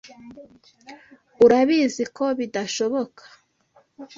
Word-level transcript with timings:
Urabizi 1.45 2.03
ko 2.15 2.25
bidashoboka. 2.39 3.23